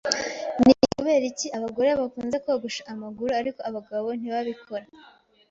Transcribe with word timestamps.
Ni 0.63 0.69
ukubera 0.85 1.25
iki 1.31 1.47
abagore 1.57 1.89
bakunze 2.01 2.35
kogosha 2.43 2.81
amaguru, 2.93 3.31
ariko 3.41 3.59
abagabo 3.69 4.07
ntibabikora? 4.19 4.85